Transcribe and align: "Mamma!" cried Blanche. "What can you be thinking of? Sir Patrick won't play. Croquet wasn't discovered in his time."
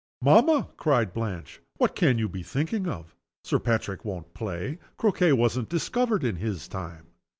"Mamma!" 0.23 0.67
cried 0.77 1.13
Blanche. 1.13 1.61
"What 1.77 1.95
can 1.95 2.17
you 2.17 2.27
be 2.27 2.41
thinking 2.41 2.87
of? 2.87 3.13
Sir 3.43 3.59
Patrick 3.59 4.03
won't 4.03 4.33
play. 4.33 4.79
Croquet 4.97 5.33
wasn't 5.33 5.69
discovered 5.69 6.23
in 6.23 6.37
his 6.37 6.67
time." 6.67 7.05